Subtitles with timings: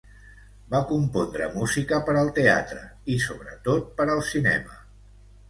[0.69, 2.81] Va compondre música per al teatre
[3.17, 4.83] i sobretot per al cinema.